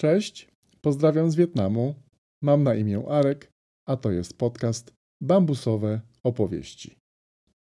[0.00, 0.48] Cześć,
[0.80, 1.94] pozdrawiam z Wietnamu.
[2.42, 3.52] Mam na imię Arek,
[3.86, 6.96] a to jest podcast Bambusowe Opowieści.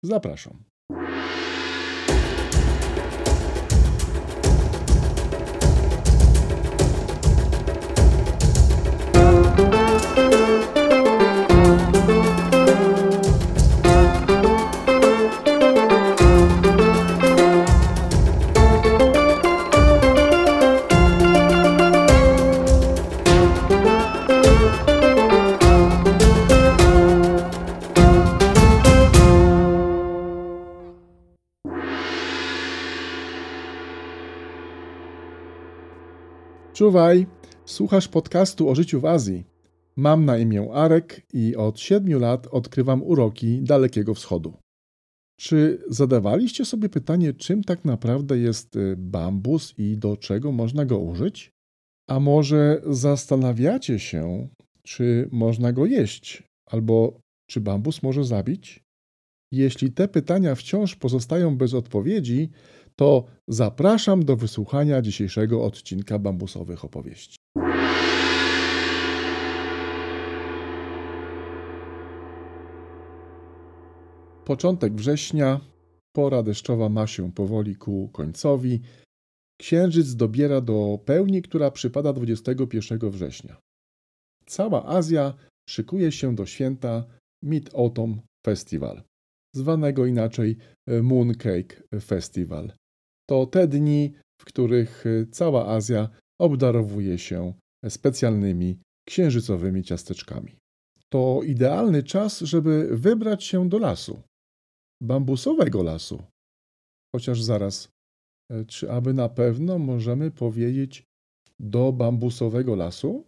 [0.04, 0.64] Zapraszam.
[36.78, 37.26] Czuwaj,
[37.66, 39.44] słuchasz podcastu o życiu w Azji.
[39.96, 44.54] Mam na imię Arek i od siedmiu lat odkrywam uroki Dalekiego Wschodu.
[45.40, 51.00] Czy zadawaliście sobie pytanie, czym tak naprawdę jest y, bambus i do czego można go
[51.00, 51.52] użyć?
[52.10, 54.48] A może zastanawiacie się,
[54.84, 57.20] czy można go jeść, albo
[57.50, 58.84] czy bambus może zabić?
[59.52, 62.50] Jeśli te pytania wciąż pozostają bez odpowiedzi,
[63.00, 67.38] to zapraszam do wysłuchania dzisiejszego odcinka bambusowych opowieści.
[74.46, 75.62] Początek września,
[76.16, 78.82] pora deszczowa ma się powoli ku końcowi.
[79.60, 83.58] Księżyc dobiera do pełni, która przypada 21 września.
[84.46, 85.34] Cała Azja
[85.70, 87.06] szykuje się do święta
[87.44, 89.04] Mid-Autumn Festival,
[89.56, 90.58] zwanego inaczej
[91.04, 92.72] Mooncake Festival.
[93.30, 96.10] To te dni, w których cała Azja
[96.42, 97.54] obdarowuje się
[97.90, 100.56] specjalnymi księżycowymi ciasteczkami.
[101.10, 104.22] To idealny czas, żeby wybrać się do lasu.
[105.02, 106.24] Bambusowego lasu.
[107.16, 107.90] Chociaż zaraz,
[108.68, 111.04] czy aby na pewno możemy powiedzieć
[111.60, 113.26] do bambusowego lasu?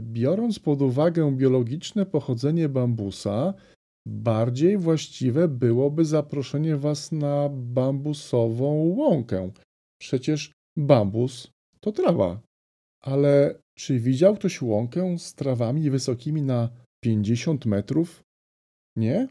[0.00, 3.54] Biorąc pod uwagę biologiczne pochodzenie bambusa,
[4.08, 9.50] bardziej właściwe byłoby zaproszenie Was na bambusową łąkę.
[10.00, 11.50] Przecież bambus
[11.80, 12.40] to trawa.
[13.02, 16.68] Ale czy widział ktoś łąkę z trawami wysokimi na
[17.04, 18.22] 50 metrów?
[18.96, 19.28] Nie?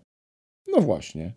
[0.67, 1.33] No właśnie.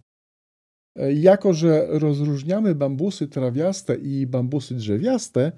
[1.15, 5.53] Jako, że rozróżniamy bambusy trawiaste i bambusy drzewiaste,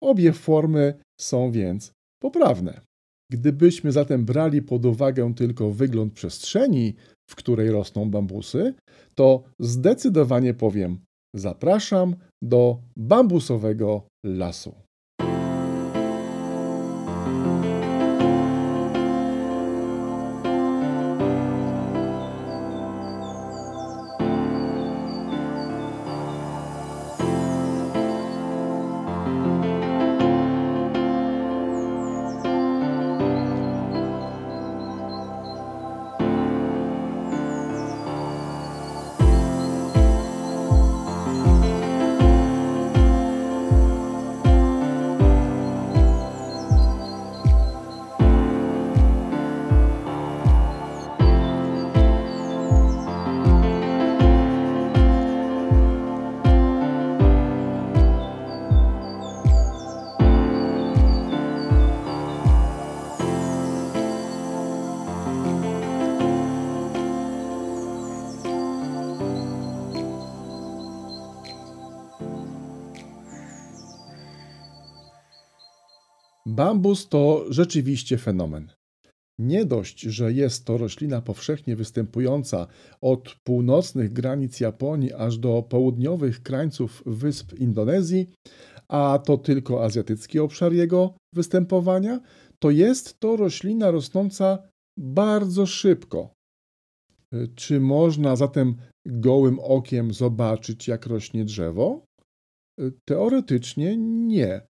[0.00, 1.92] obie formy są więc
[2.22, 2.80] poprawne.
[3.32, 6.94] Gdybyśmy zatem brali pod uwagę tylko wygląd przestrzeni,
[7.30, 8.74] w której rosną bambusy,
[9.14, 10.98] to zdecydowanie powiem:
[11.34, 14.74] zapraszam do bambusowego lasu.
[76.64, 78.72] Bambus to rzeczywiście fenomen.
[79.38, 82.66] Nie dość, że jest to roślina powszechnie występująca
[83.00, 88.30] od północnych granic Japonii aż do południowych krańców wysp Indonezji,
[88.88, 92.20] a to tylko azjatycki obszar jego występowania,
[92.58, 94.58] to jest to roślina rosnąca
[94.98, 96.34] bardzo szybko.
[97.54, 98.76] Czy można zatem
[99.06, 102.04] gołym okiem zobaczyć, jak rośnie drzewo?
[103.04, 104.66] Teoretycznie nie.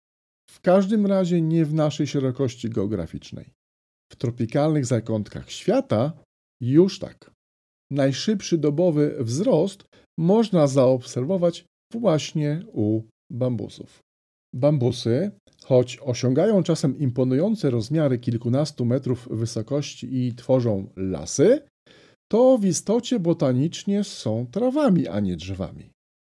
[0.52, 3.46] W każdym razie nie w naszej szerokości geograficznej.
[4.12, 6.14] W tropikalnych zakątkach świata
[6.62, 7.32] już tak.
[7.92, 9.84] Najszybszy dobowy wzrost
[10.20, 13.02] można zaobserwować właśnie u
[13.32, 14.00] bambusów.
[14.56, 15.32] Bambusy,
[15.64, 21.62] choć osiągają czasem imponujące rozmiary kilkunastu metrów wysokości i tworzą lasy,
[22.32, 25.90] to w istocie botanicznie są trawami, a nie drzewami.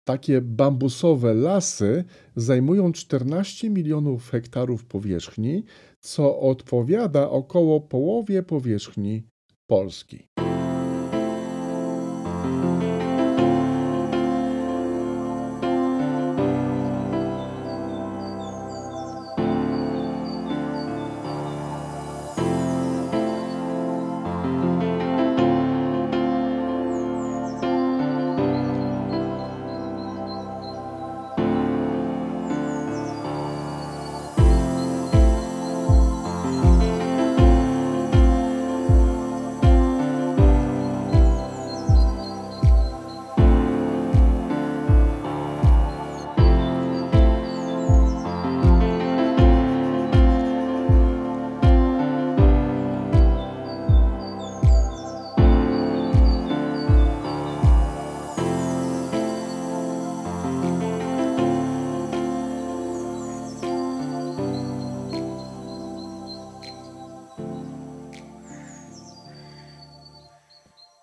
[0.07, 2.03] Takie bambusowe lasy
[2.35, 5.63] zajmują 14 milionów hektarów powierzchni,
[5.99, 9.23] co odpowiada około połowie powierzchni
[9.67, 10.27] Polski.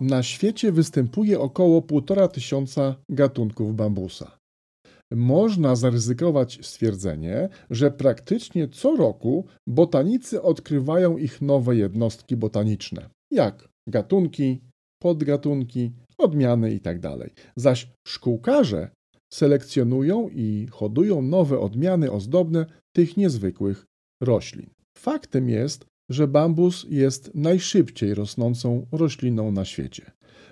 [0.04, 4.38] Na świecie występuje około 1,5 tysiąca gatunków bambusa.
[5.12, 14.60] Można zaryzykować stwierdzenie, że praktycznie co roku botanicy odkrywają ich nowe jednostki botaniczne, jak gatunki,
[15.02, 17.00] podgatunki, odmiany itd.
[17.18, 18.90] Tak Zaś szkółkarze
[19.32, 22.66] selekcjonują i hodują nowe odmiany ozdobne
[22.96, 23.84] tych niezwykłych
[24.22, 24.70] roślin.
[24.98, 30.10] Faktem jest, że bambus jest najszybciej rosnącą rośliną na świecie.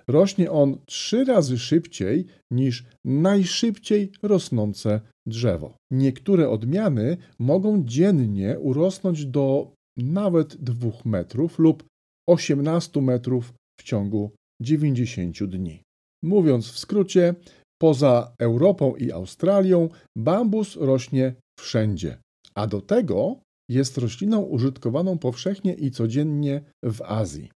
[0.08, 5.76] Rośnie on trzy razy szybciej niż najszybciej rosnące drzewo.
[5.90, 11.84] Niektóre odmiany mogą dziennie urosnąć do nawet 2 metrów lub
[12.28, 14.30] 18 metrów w ciągu
[14.62, 15.82] 90 dni.
[16.24, 17.34] Mówiąc w skrócie,
[17.80, 19.88] poza Europą i Australią
[20.18, 22.18] bambus rośnie wszędzie,
[22.54, 23.40] a do tego
[23.72, 27.50] jest rośliną użytkowaną powszechnie i codziennie w Azji.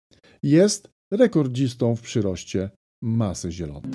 [0.44, 2.69] Jest rekordzistą w przyroście
[3.01, 3.92] masy zielonej.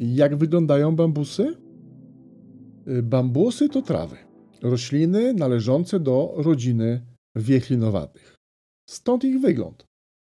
[0.00, 1.69] Jak wyglądają bambusy?
[2.88, 4.16] Y, bambusy to trawy,
[4.62, 7.06] rośliny należące do rodziny
[7.36, 8.36] wiechlinowatych.
[8.90, 9.84] Stąd ich wygląd.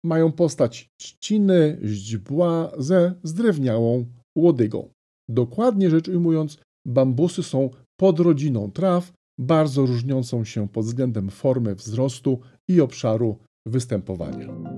[0.05, 4.05] Mają postać trzciny, źdźbła ze zdrewniałą
[4.37, 4.89] łodygą.
[5.29, 6.57] Dokładnie rzecz ujmując,
[6.87, 14.70] bambusy są podrodziną traw, bardzo różniącą się pod względem formy wzrostu i obszaru występowania.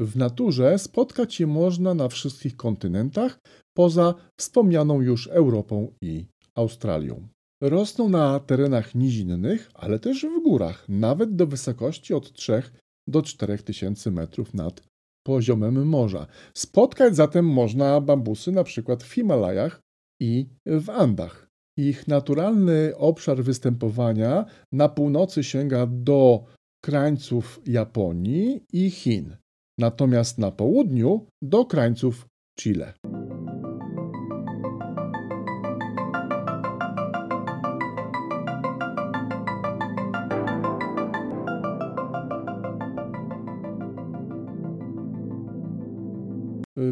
[0.00, 3.38] W naturze spotkać je można na wszystkich kontynentach,
[3.76, 7.28] poza wspomnianą już Europą i Australią.
[7.62, 12.62] Rosną na terenach nizinnych, ale też w górach, nawet do wysokości od 3
[13.08, 14.82] do 4 tysięcy metrów nad
[15.26, 16.26] poziomem morza.
[16.54, 19.80] Spotkać zatem można bambusy na przykład w Himalajach
[20.20, 21.48] i w Andach.
[21.78, 26.44] Ich naturalny obszar występowania na północy sięga do
[26.84, 29.36] krańców Japonii i Chin
[29.78, 32.26] natomiast na południu do krańców
[32.60, 32.92] Chile.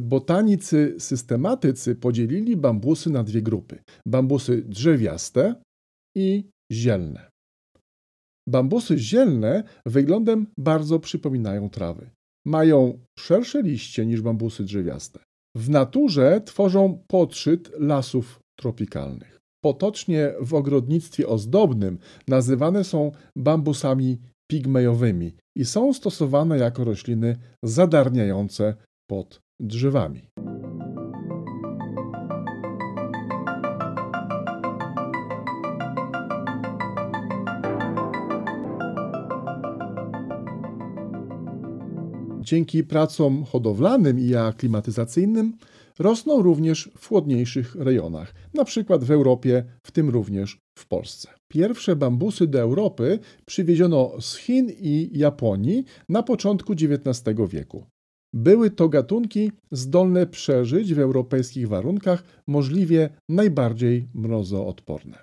[0.02, 5.55] Botanicy systematycy podzielili bambusy na dwie grupy: bambusy drzewiaste
[6.16, 7.31] i zielne.
[8.49, 12.11] Bambusy zielne wyglądem bardzo przypominają trawy
[12.47, 15.19] mają szersze liście niż bambusy drzewiaste.
[15.57, 19.38] W naturze tworzą podszyt lasów tropikalnych.
[19.65, 21.99] Potocznie w ogrodnictwie ozdobnym
[22.29, 24.19] nazywane są bambusami
[24.50, 28.75] pigmejowymi i są stosowane jako rośliny zadarniające
[29.11, 30.23] pod drzewami.
[42.47, 45.57] Dzięki pracom hodowlanym i aklimatyzacyjnym
[45.99, 48.99] rosną również w chłodniejszych rejonach, np.
[48.99, 51.29] w Europie, w tym również w Polsce.
[51.49, 57.87] Pierwsze bambusy do Europy przywieziono z Chin i Japonii na początku XIX wieku.
[58.35, 65.19] Były to gatunki zdolne przeżyć w europejskich warunkach, możliwie najbardziej mrozoodporne.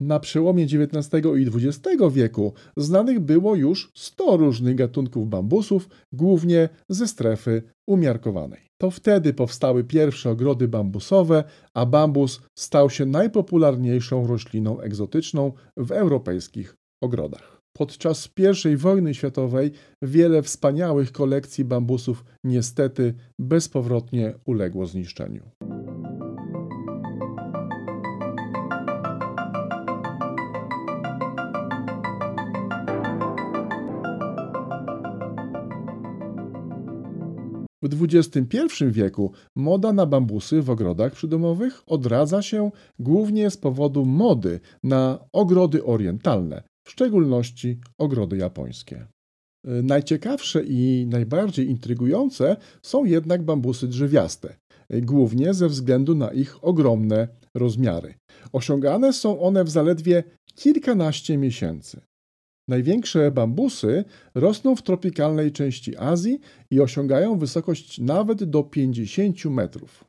[0.00, 7.08] Na przełomie XIX i XX wieku znanych było już 100 różnych gatunków bambusów, głównie ze
[7.08, 8.60] strefy umiarkowanej.
[8.80, 16.76] To wtedy powstały pierwsze ogrody bambusowe, a bambus stał się najpopularniejszą rośliną egzotyczną w europejskich
[17.02, 17.60] ogrodach.
[17.76, 18.28] Podczas
[18.72, 25.42] I wojny światowej wiele wspaniałych kolekcji bambusów niestety bezpowrotnie uległo zniszczeniu.
[37.82, 38.56] W XXI
[38.90, 45.84] wieku moda na bambusy w ogrodach przydomowych odradza się głównie z powodu mody na ogrody
[45.84, 49.06] orientalne, w szczególności ogrody japońskie.
[49.64, 54.56] Najciekawsze i najbardziej intrygujące są jednak bambusy drzewiaste,
[54.90, 58.14] głównie ze względu na ich ogromne rozmiary.
[58.52, 62.00] Osiągane są one w zaledwie kilkanaście miesięcy.
[62.70, 70.04] Największe bambusy rosną w tropikalnej części Azji i osiągają wysokość nawet do 50 metrów.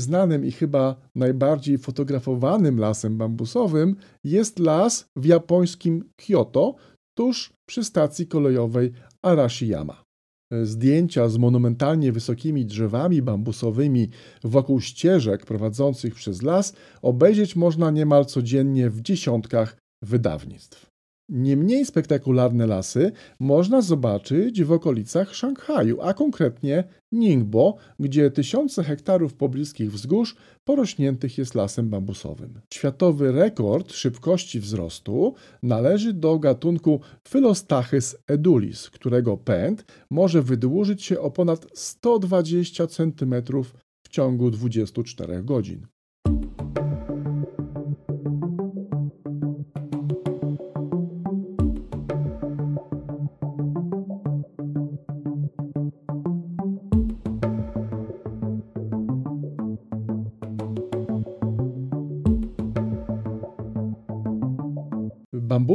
[0.00, 6.74] Znanym i chyba najbardziej fotografowanym lasem bambusowym jest las w japońskim Kyoto,
[7.18, 8.92] tuż przy stacji kolejowej
[9.22, 10.02] Arashiyama.
[10.62, 14.08] Zdjęcia z monumentalnie wysokimi drzewami bambusowymi
[14.44, 20.89] wokół ścieżek prowadzących przez las obejrzeć można niemal codziennie w dziesiątkach wydawnictw.
[21.30, 29.34] Nie mniej spektakularne lasy można zobaczyć w okolicach Szanghaju, a konkretnie Ningbo, gdzie tysiące hektarów
[29.34, 32.60] pobliskich wzgórz porośniętych jest lasem bambusowym.
[32.74, 41.30] Światowy rekord szybkości wzrostu należy do gatunku Philostachys edulis, którego pęd może wydłużyć się o
[41.30, 43.34] ponad 120 cm
[44.02, 45.86] w ciągu 24 godzin.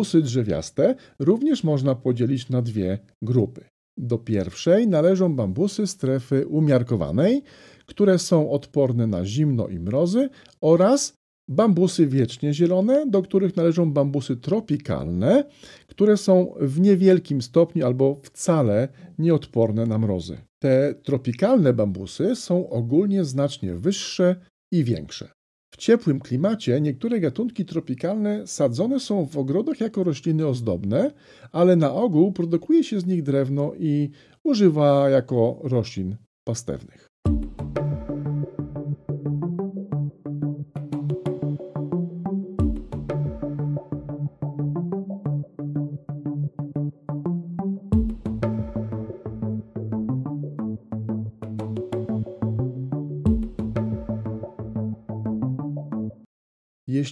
[0.05, 3.65] Bambusy drzewiaste również można podzielić na dwie grupy.
[3.97, 7.43] Do pierwszej należą bambusy strefy umiarkowanej,
[7.85, 10.29] które są odporne na zimno i mrozy,
[10.61, 11.13] oraz
[11.49, 15.43] bambusy wiecznie zielone, do których należą bambusy tropikalne,
[15.87, 20.37] które są w niewielkim stopniu albo wcale nieodporne na mrozy.
[20.59, 24.35] Te tropikalne bambusy są ogólnie znacznie wyższe
[24.71, 25.31] i większe.
[25.75, 31.11] W ciepłym klimacie niektóre gatunki tropikalne sadzone są w ogrodach jako rośliny ozdobne,
[31.51, 34.09] ale na ogół produkuje się z nich drewno i
[34.43, 37.07] używa jako roślin pastewnych.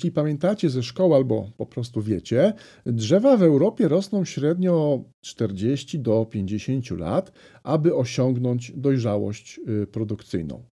[0.04, 2.54] Jeśli pamiętacie ze szkoły albo po prostu wiecie,
[2.86, 7.32] drzewa w Europie rosną średnio 40 do 50 lat,
[7.64, 10.64] aby osiągnąć dojrzałość y, produkcyjną.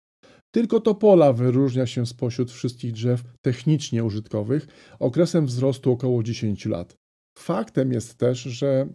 [0.55, 4.67] Tylko topola wyróżnia się spośród wszystkich drzew technicznie użytkowych
[4.99, 6.97] okresem wzrostu około 10 lat.
[7.39, 8.89] Faktem jest też, że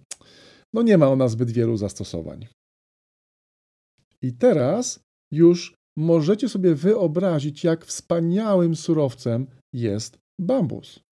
[0.73, 2.47] no nie ma ona zbyt wielu zastosowań.
[4.21, 4.99] I teraz
[5.31, 11.04] już możecie sobie wyobrazić, jak wspaniałym surowcem jest bambus.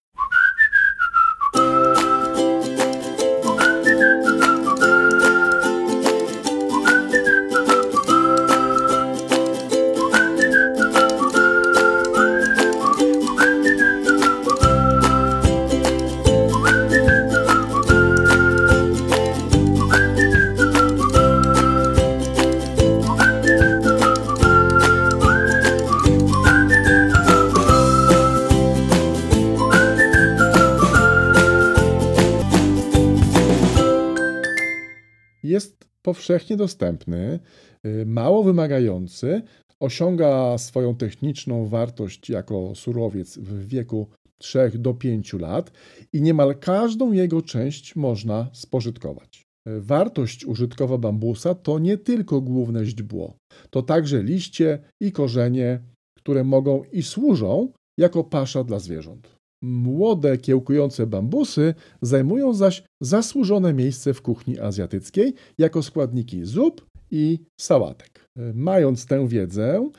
[36.04, 37.40] Powszechnie dostępny,
[37.86, 39.42] y, mało wymagający,
[39.80, 44.08] osiąga swoją techniczną wartość jako surowiec w wieku
[44.38, 45.72] 3 do 5 lat
[46.14, 49.44] i niemal każdą jego część można spożytkować.
[49.66, 53.38] Wartość użytkowa bambusa to nie tylko główne źdźbło,
[53.70, 55.80] to także liście i korzenie,
[56.18, 59.33] które mogą i służą jako pasza dla zwierząt.
[59.64, 68.30] Młode, kiełkujące bambusy zajmują zaś zasłużone miejsce w kuchni azjatyckiej jako składniki zup i sałatek.
[68.54, 69.90] Mając tę wiedzę,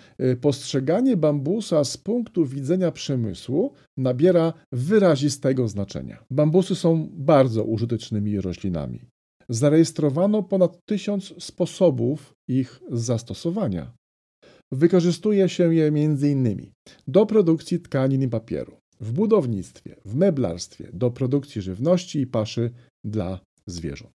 [0.41, 6.25] postrzeganie bambusa z punktu widzenia przemysłu nabiera wyrazistego znaczenia.
[6.31, 9.01] Bambusy są bardzo użytecznymi roślinami.
[9.49, 13.93] Zarejestrowano ponad tysiąc sposobów ich zastosowania.
[14.73, 16.73] Wykorzystuje się je m.in.
[17.09, 22.71] do produkcji tkanin i papieru, w budownictwie, w meblarstwie, do produkcji żywności i paszy
[23.05, 24.13] dla zwierząt.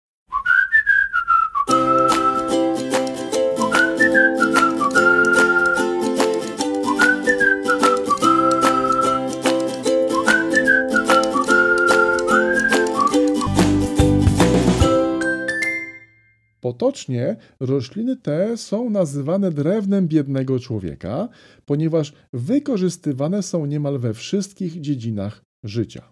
[16.89, 21.29] Potocznie rośliny te są nazywane drewnem biednego człowieka,
[21.65, 26.11] ponieważ wykorzystywane są niemal we wszystkich dziedzinach życia.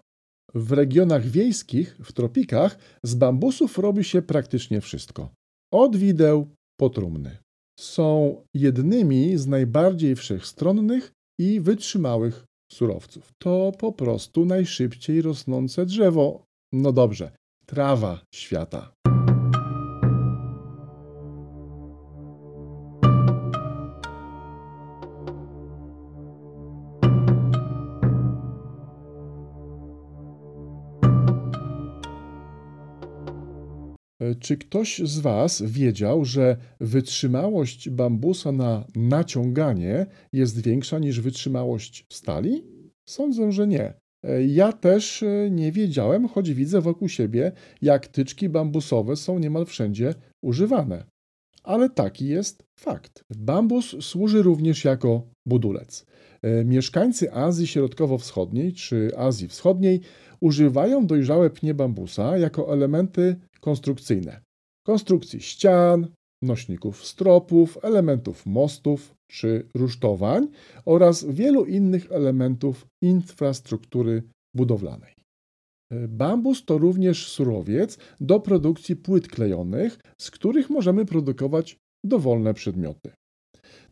[0.54, 5.30] W regionach wiejskich, w tropikach, z bambusów robi się praktycznie wszystko.
[5.72, 6.48] Od wideł
[6.80, 7.38] po trumny.
[7.80, 13.32] Są jednymi z najbardziej wszechstronnych i wytrzymałych surowców.
[13.38, 16.44] To po prostu najszybciej rosnące drzewo.
[16.72, 17.30] No dobrze,
[17.66, 18.92] trawa świata.
[34.40, 42.64] Czy ktoś z Was wiedział, że wytrzymałość bambusa na naciąganie jest większa niż wytrzymałość stali?
[43.08, 43.94] Sądzę, że nie.
[44.24, 47.52] E, ja też e, nie wiedziałem, choć widzę wokół siebie,
[47.82, 51.04] jak tyczki bambusowe są niemal wszędzie używane.
[51.62, 53.24] Ale taki jest fakt.
[53.36, 56.06] Bambus służy również jako budulec.
[56.64, 60.00] Mieszkańcy Azji Środkowo-Wschodniej czy Azji Wschodniej
[60.40, 63.36] używają dojrzałe pnie bambusa jako elementy
[63.68, 64.40] konstrukcyjne.
[64.86, 66.08] Konstrukcji ścian,
[66.42, 70.48] nośników stropów, elementów mostów czy rusztowań
[70.84, 74.22] oraz wielu innych elementów infrastruktury
[74.56, 75.14] budowlanej.
[76.08, 83.10] Bambus to również surowiec do produkcji płyt klejonych, z których możemy produkować dowolne przedmioty.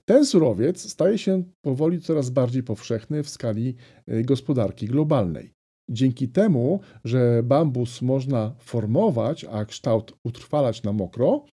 [0.09, 3.75] Ten surowiec staje się powoli coraz bardziej powszechny w skali
[4.11, 5.56] y, gospodarki globalnej.
[5.89, 11.45] Dzięki temu, że bambus można formować, a kształt utrwalać na mokro,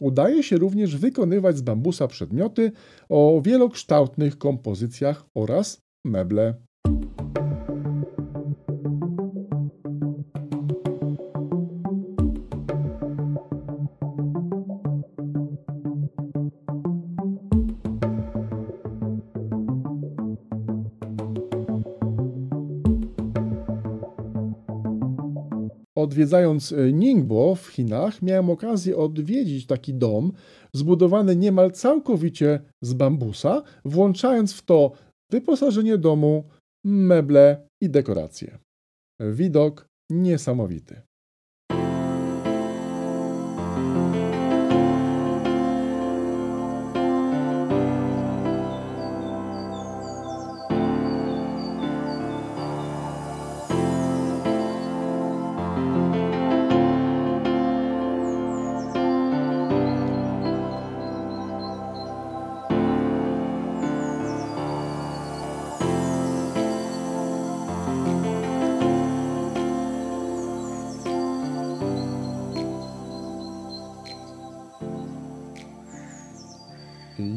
[0.00, 2.72] udaje się również wykonywać z bambusa przedmioty
[3.08, 6.54] o wielokształtnych kompozycjach oraz meble.
[26.22, 30.32] Odwiedzając e, Ningbo w Chinach, miałem okazję odwiedzić taki dom
[30.72, 34.92] zbudowany niemal całkowicie z bambusa, włączając w to
[35.30, 36.44] wyposażenie domu,
[36.84, 38.58] meble i dekoracje.
[39.20, 41.02] Widok niesamowity.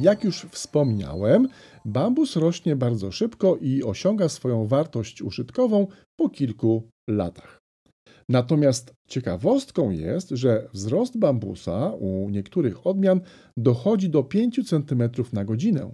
[0.05, 1.47] Jak już wspomniałem,
[1.85, 5.87] bambus rośnie bardzo szybko i osiąga swoją wartość użytkową
[6.19, 7.59] po kilku latach.
[8.29, 13.21] Natomiast ciekawostką jest, że wzrost bambusa u niektórych odmian
[13.57, 15.91] dochodzi do 5 cm na godzinę.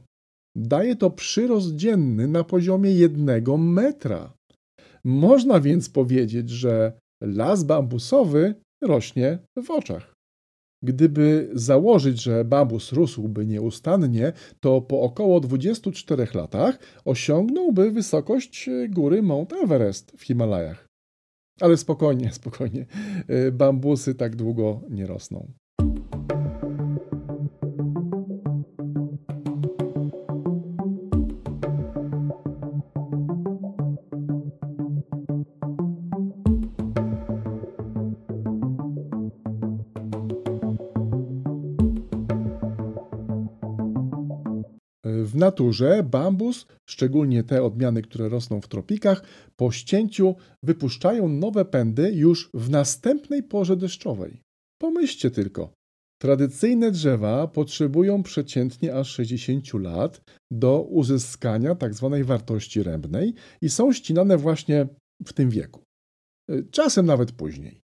[0.55, 4.33] Daje to przyrost dzienny na poziomie 1 metra.
[5.03, 10.10] Można więc powiedzieć, że las bambusowy rośnie w oczach.
[10.83, 19.53] Gdyby założyć, że bambus rósłby nieustannie, to po około 24 latach osiągnąłby wysokość góry Mount
[19.53, 20.87] Everest w Himalajach.
[21.59, 22.85] Ale spokojnie, spokojnie,
[23.51, 25.51] bambusy tak długo nie rosną.
[45.41, 49.23] Naturze bambus, szczególnie te odmiany, które rosną w tropikach,
[49.55, 54.41] po ścięciu wypuszczają nowe pędy już w następnej porze deszczowej.
[54.81, 55.73] Pomyślcie tylko.
[56.21, 62.09] Tradycyjne drzewa potrzebują przeciętnie aż 60 lat do uzyskania tzw.
[62.11, 64.87] Tak wartości rębnej i są ścinane właśnie
[65.25, 65.81] w tym wieku.
[66.71, 67.81] Czasem nawet później.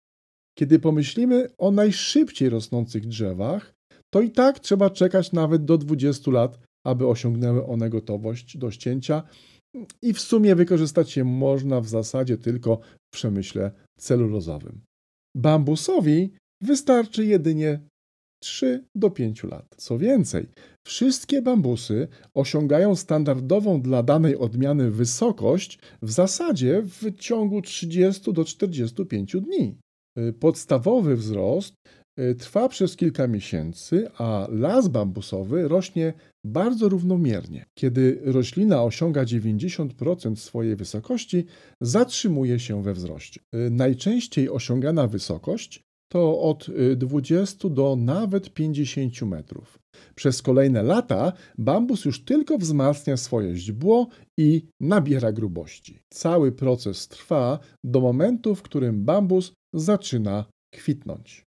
[0.57, 3.73] Kiedy pomyślimy o najszybciej rosnących drzewach,
[4.13, 9.23] to i tak trzeba czekać nawet do 20 lat, aby osiągnęły one gotowość do ścięcia
[10.01, 12.79] i w sumie wykorzystać je można w zasadzie tylko
[13.11, 14.81] w przemyśle celulozowym.
[15.35, 17.79] Bambusowi wystarczy jedynie
[18.43, 19.75] 3 do 5 lat.
[19.77, 20.47] Co więcej,
[20.87, 29.35] wszystkie bambusy osiągają standardową dla danej odmiany wysokość w zasadzie w ciągu 30 do 45
[29.41, 29.77] dni.
[30.39, 31.73] Podstawowy wzrost
[32.19, 36.13] y, trwa przez kilka miesięcy, a las bambusowy rośnie
[36.45, 37.65] bardzo równomiernie.
[37.79, 41.45] Kiedy roślina osiąga 90% swojej wysokości,
[41.81, 43.41] zatrzymuje się we wzroście.
[43.55, 49.79] Y, najczęściej osiągana wysokość to od 20 do nawet 50 metrów.
[50.15, 55.99] Przez kolejne lata bambus już tylko wzmacnia swoje źdźbło i nabiera grubości.
[56.13, 61.44] Cały proces trwa do momentu, w którym bambus zaczyna kwitnąć.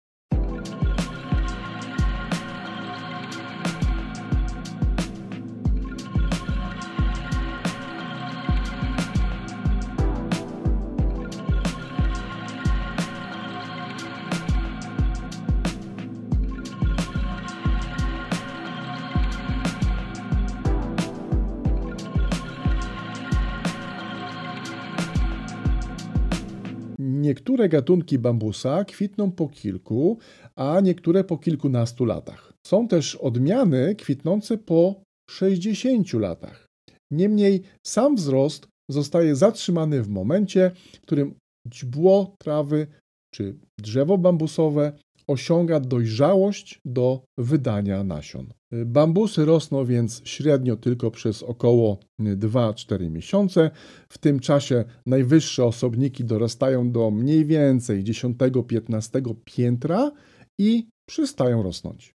[27.56, 30.18] Niektóre gatunki bambusa kwitną po kilku,
[30.56, 32.52] a niektóre po kilkunastu latach.
[32.66, 36.66] Są też odmiany kwitnące po 60 latach.
[37.10, 41.34] Niemniej sam wzrost zostaje zatrzymany w momencie, w którym
[41.72, 42.86] źdźbło trawy
[43.34, 44.92] czy drzewo bambusowe
[45.26, 48.46] osiąga dojrzałość do wydania nasion.
[48.72, 53.70] Bambusy rosną więc średnio tylko przez około 2-4 miesiące.
[54.08, 60.12] W tym czasie najwyższe osobniki dorastają do mniej więcej 10-15 piętra
[60.58, 62.14] i przestają rosnąć.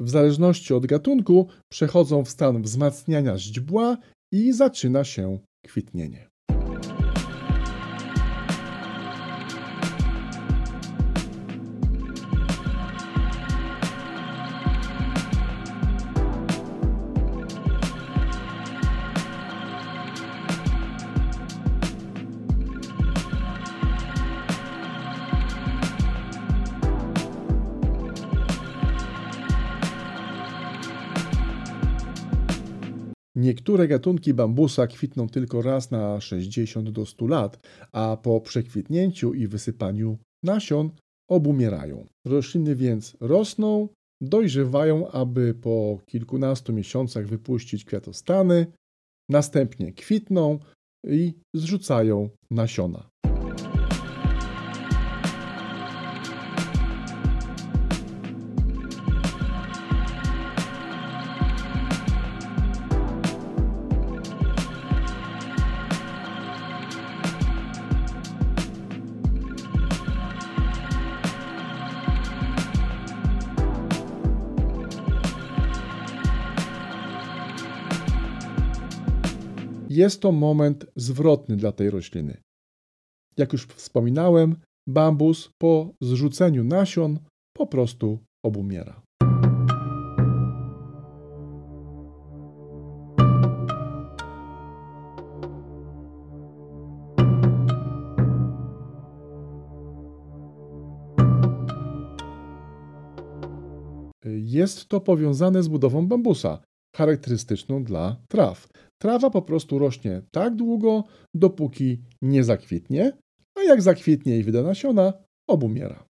[0.00, 3.96] W zależności od gatunku przechodzą w stan wzmacniania źdźbła
[4.32, 6.28] i zaczyna się kwitnienie.
[33.56, 37.58] Niektóre gatunki bambusa kwitną tylko raz na 60 do 100 lat,
[37.92, 40.90] a po przekwitnięciu i wysypaniu nasion
[41.30, 42.06] obumierają.
[42.26, 43.88] Rośliny więc rosną,
[44.20, 48.66] dojrzewają, aby po kilkunastu miesiącach wypuścić kwiatostany,
[49.28, 50.58] następnie kwitną
[51.06, 53.08] i zrzucają nasiona.
[79.96, 82.36] Jest to moment zwrotny dla tej rośliny.
[83.36, 84.56] Jak już wspominałem,
[84.88, 87.18] bambus po zrzuceniu nasion
[87.56, 89.02] po prostu obumiera.
[104.38, 106.62] Jest to powiązane z budową bambusa,
[106.96, 108.68] charakterystyczną dla traw.
[108.98, 111.04] Trawa po prostu rośnie tak długo,
[111.34, 113.12] dopóki nie zakwitnie,
[113.54, 115.12] a jak zakwitnie i wyda nasiona,
[115.48, 116.06] obumiera.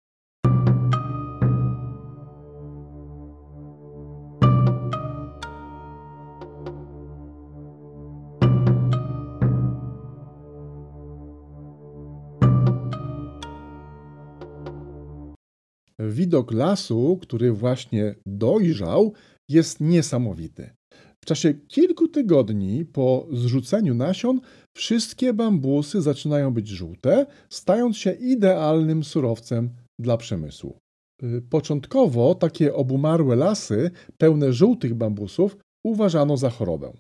[15.99, 19.15] Widok lasu, który właśnie dojrzał,
[19.49, 20.82] jest niesamowity.
[21.25, 24.41] W czasie kilku tygodni po zrzuceniu nasion
[24.77, 30.79] wszystkie bambusy zaczynają być żółte, stając się idealnym surowcem dla przemysłu.
[31.23, 35.57] Y, początkowo takie obumarłe lasy, pełne żółtych bambusów,
[35.87, 36.93] uważano za chorobę.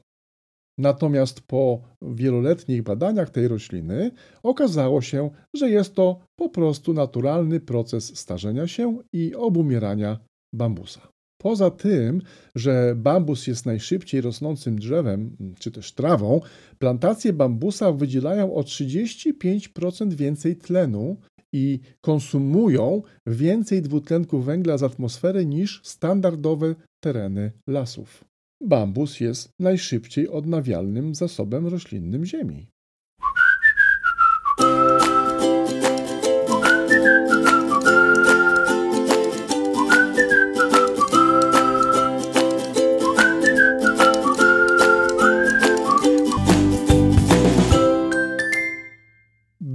[0.78, 4.11] Natomiast po wieloletnich badaniach tej rośliny
[4.42, 10.18] okazało się, że jest to po prostu naturalny proces starzenia się i obumierania
[10.54, 11.12] bambusa.
[11.42, 12.22] Poza tym,
[12.55, 16.40] że bambus jest najszybciej rosnącym drzewem, czy też trawą,
[16.78, 21.16] plantacje bambusa wydzielają o 35% więcej tlenu
[21.52, 28.24] i konsumują więcej dwutlenku węgla z atmosfery niż standardowe tereny lasów.
[28.61, 32.71] Bambus jest najszybciej odnawialnym zasobem roślinnym Ziemi.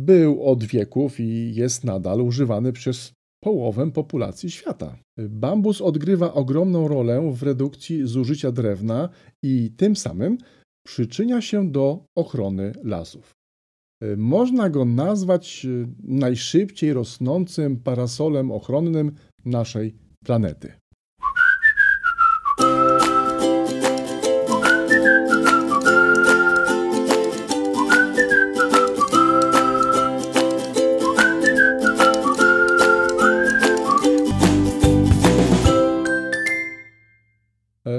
[0.08, 3.12] Był od wieków i jest nadal używany przez
[3.44, 4.98] połowę populacji świata.
[5.18, 9.10] Bambus odgrywa ogromną rolę w redukcji zużycia drewna
[9.44, 10.38] i tym samym
[10.88, 13.32] przyczynia się do ochrony lasów.
[14.18, 15.68] Można go nazwać
[16.04, 19.12] najszybciej rosnącym parasolem ochronnym
[19.46, 20.74] naszej planety.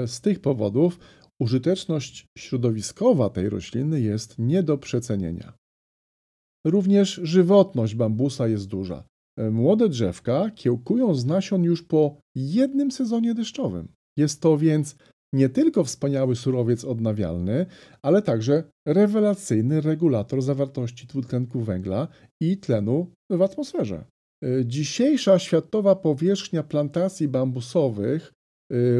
[0.09, 0.99] Z tych powodów
[1.41, 5.53] użyteczność środowiskowa tej rośliny jest nie do przecenienia.
[6.65, 9.03] Również żywotność bambusa jest duża.
[9.51, 13.87] Młode drzewka kiełkują z nasion już po jednym sezonie deszczowym.
[14.17, 14.95] Jest to więc
[15.33, 17.65] nie tylko wspaniały surowiec odnawialny,
[18.01, 22.07] ale także rewelacyjny regulator zawartości dwutlenku węgla
[22.41, 24.05] i tlenu w atmosferze.
[24.65, 28.33] Dzisiejsza światowa powierzchnia plantacji bambusowych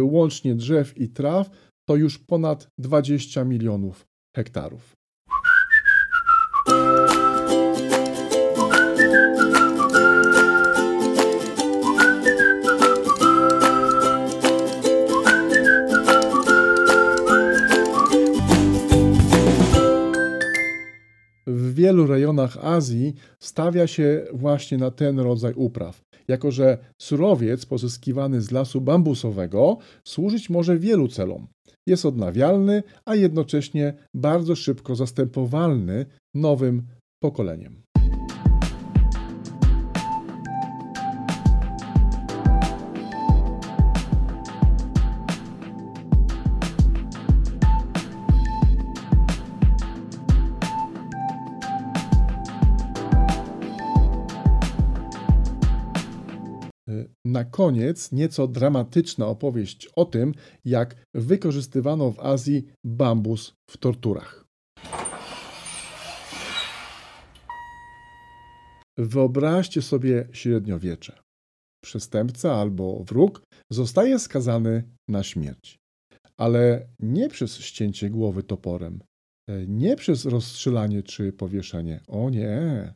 [0.02, 1.50] łącznie drzew i traw,
[1.86, 4.96] to już ponad 20 milionów hektarów.
[21.48, 28.42] W wielu rejonach Azji stawia się właśnie na ten rodzaj upraw jako że surowiec pozyskiwany
[28.42, 31.48] z lasu bambusowego służyć może wielu celom.
[31.88, 36.88] Jest odnawialny, a jednocześnie bardzo szybko zastępowalny nowym
[37.24, 37.82] pokoleniem.
[57.40, 60.34] Na koniec nieco dramatyczna opowieść o tym,
[60.66, 64.46] jak wykorzystywano w Azji bambus w torturach.
[68.98, 71.20] Wyobraźcie sobie średniowiecze.
[71.84, 75.78] Przestępca albo wróg zostaje skazany na śmierć.
[76.38, 79.00] Ale nie przez ścięcie głowy toporem,
[79.68, 82.00] nie przez rozstrzelanie czy powieszenie.
[82.08, 82.94] O nie!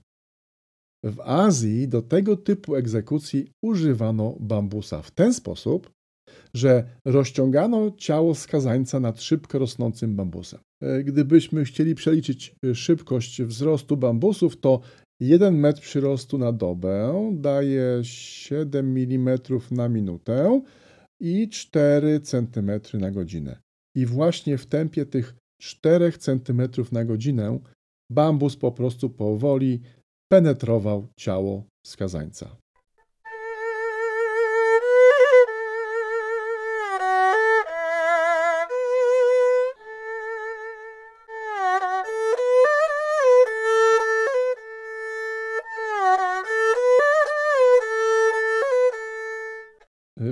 [1.03, 5.91] W Azji do tego typu egzekucji używano bambusa w ten sposób,
[6.53, 10.59] że rozciągano ciało skazańca nad szybko rosnącym bambusem.
[10.81, 14.81] E, gdybyśmy chcieli przeliczyć e, szybkość wzrostu bambusów, to
[15.19, 19.39] 1 metr przyrostu na dobę daje 7 mm
[19.71, 20.61] na minutę
[21.21, 23.59] i 4 cm na godzinę.
[23.95, 26.61] I właśnie w tempie tych 4 cm
[26.91, 27.59] na godzinę
[28.11, 29.81] bambus po prostu powoli
[30.33, 32.55] penetrował ciało skazańca.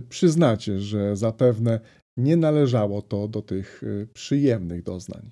[0.10, 1.80] Przyznacie, że zapewne
[2.18, 5.32] nie należało to do tych y, przyjemnych doznań.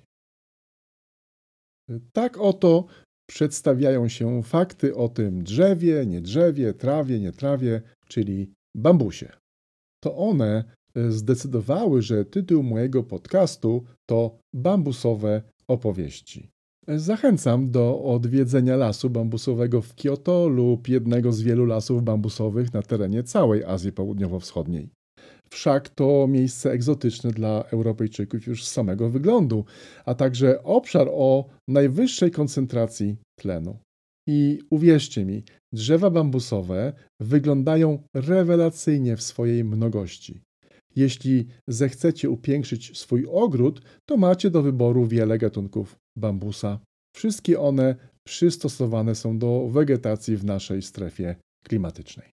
[2.12, 2.86] Tak oto
[3.30, 9.28] przedstawiają się fakty o tym drzewie, nie drzewie, trawie, nie trawie, czyli bambusie.
[10.02, 10.64] To one
[10.94, 16.50] e, zdecydowały, że tytuł mojego podcastu to Bambusowe opowieści.
[16.88, 23.22] Zachęcam do odwiedzenia lasu bambusowego w Kyoto lub jednego z wielu lasów bambusowych na terenie
[23.22, 24.88] całej Azji Południowo-Wschodniej.
[25.52, 29.64] Wszak to miejsce egzotyczne dla Europejczyków już z samego wyglądu,
[30.04, 33.78] a także obszar o najwyższej koncentracji tlenu.
[34.28, 40.40] I uwierzcie mi, drzewa bambusowe wyglądają rewelacyjnie w swojej mnogości.
[40.96, 46.78] Jeśli zechcecie upiększyć swój ogród, to macie do wyboru wiele gatunków bambusa.
[47.16, 52.30] Wszystkie one przystosowane są do wegetacji w naszej strefie klimatycznej.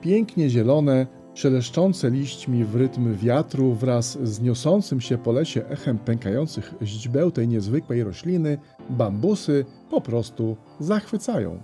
[0.00, 6.74] Pięknie zielone, szeleszczące liśćmi w rytm wiatru wraz z niosącym się po lesie echem pękających
[6.82, 8.58] źdźbeł tej niezwykłej rośliny,
[8.90, 11.62] bambusy po prostu zachwycają.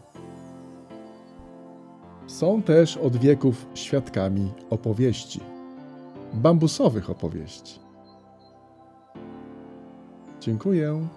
[2.26, 5.40] Są też od wieków świadkami opowieści,
[6.34, 7.78] bambusowych opowieści.
[10.40, 11.08] Dziękuję.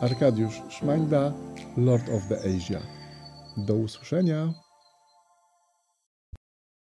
[0.00, 1.32] Arkadiusz Szmańda,
[1.76, 2.80] Lord of the Asia.
[3.56, 4.67] Do usłyszenia.